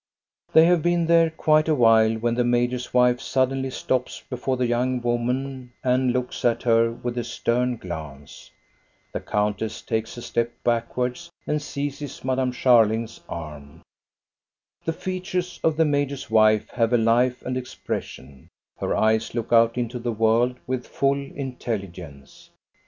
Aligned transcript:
They 0.53 0.65
have 0.65 0.81
been 0.81 1.05
there 1.05 1.29
quite 1.29 1.67
a 1.69 1.75
while 1.75 2.13
when 2.15 2.33
the 2.33 2.43
major's 2.43 2.91
wife 2.91 3.21
suddenly 3.21 3.69
stops 3.69 4.23
before 4.31 4.57
the 4.57 4.65
young 4.65 4.99
woman 4.99 5.73
and 5.83 6.11
looks 6.11 6.43
at 6.43 6.63
her 6.63 6.91
with 6.91 7.19
a 7.19 7.23
stern 7.23 7.77
glance. 7.77 8.49
The 9.11 9.19
countess 9.19 9.79
takes 9.83 10.17
a 10.17 10.23
step 10.23 10.53
backwards 10.63 11.29
and 11.45 11.61
seizes 11.61 12.25
Madame 12.25 12.51
Scharling's 12.51 13.21
arm. 13.29 13.83
The 14.85 14.93
features 14.93 15.59
of 15.63 15.77
the 15.77 15.85
major's 15.85 16.31
wife 16.31 16.71
have 16.71 16.91
life 16.93 17.43
and 17.43 17.55
ex 17.55 17.75
pression, 17.75 18.49
her 18.79 18.97
eyes 18.97 19.35
look 19.35 19.53
out 19.53 19.77
into 19.77 19.99
the 19.99 20.11
world 20.11 20.57
with 20.65 20.87
full 20.87 21.21
intelligence. 21.35 22.49